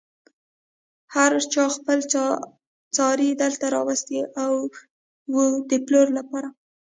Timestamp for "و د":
5.33-5.71